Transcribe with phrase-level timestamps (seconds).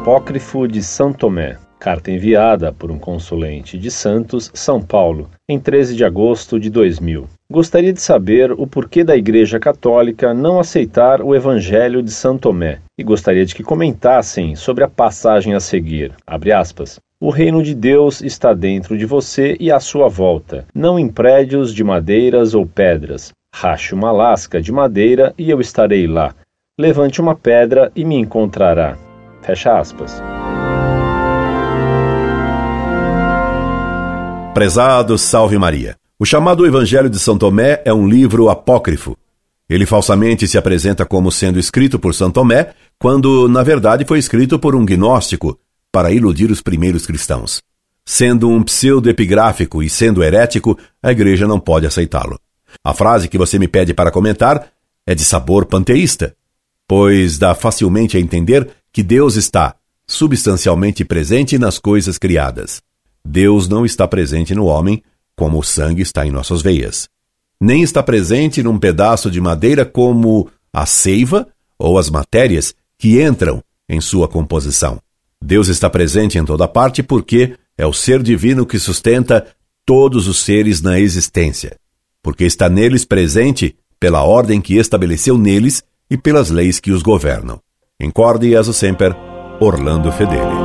[0.00, 1.56] Apócrifo de São Tomé.
[1.78, 7.26] Carta enviada por um consulente de Santos, São Paulo, em 13 de agosto de 2000.
[7.50, 12.80] Gostaria de saber o porquê da Igreja Católica não aceitar o Evangelho de São Tomé
[12.98, 16.12] e gostaria de que comentassem sobre a passagem a seguir.
[17.20, 21.72] O reino de Deus está dentro de você e à sua volta, não em prédios
[21.72, 23.32] de madeiras ou pedras.
[23.54, 26.34] Rache uma lasca de madeira e eu estarei lá.
[26.78, 28.98] Levante uma pedra e me encontrará.
[29.44, 30.22] Fecha aspas.
[34.54, 35.96] Prezado Salve Maria.
[36.18, 39.16] O chamado Evangelho de São Tomé é um livro apócrifo.
[39.68, 44.58] Ele falsamente se apresenta como sendo escrito por São Tomé, quando, na verdade, foi escrito
[44.58, 45.58] por um gnóstico
[45.92, 47.60] para iludir os primeiros cristãos.
[48.06, 52.38] Sendo um pseudo-epigráfico e sendo herético, a igreja não pode aceitá-lo.
[52.82, 54.68] A frase que você me pede para comentar
[55.06, 56.34] é de sabor panteísta,
[56.88, 59.74] pois dá facilmente a entender que Deus está
[60.06, 62.80] substancialmente presente nas coisas criadas.
[63.26, 65.02] Deus não está presente no homem
[65.36, 67.08] como o sangue está em nossas veias.
[67.60, 73.60] Nem está presente num pedaço de madeira como a seiva ou as matérias que entram
[73.88, 75.00] em sua composição.
[75.42, 79.44] Deus está presente em toda parte porque é o ser divino que sustenta
[79.84, 81.76] todos os seres na existência,
[82.22, 87.60] porque está neles presente pela ordem que estabeleceu neles e pelas leis que os governam.
[88.00, 89.14] Incorde e sempre,
[89.60, 90.63] Orlando Fedeli.